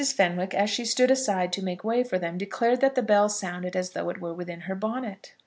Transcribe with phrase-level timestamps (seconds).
[0.15, 3.75] Fenwick, as she stood aside to make way for them, declared that the bell sounded
[3.75, 5.35] as though it were within her bonnet.